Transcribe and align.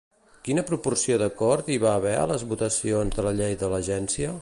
Quina 0.47 0.63
proporció 0.69 1.17
d'acord 1.23 1.71
hi 1.73 1.77
va 1.85 1.93
haver 1.99 2.17
en 2.25 2.35
les 2.35 2.49
votacions 2.55 3.19
de 3.19 3.29
la 3.31 3.39
Llei 3.41 3.59
de 3.65 3.75
l'agència? 3.75 4.39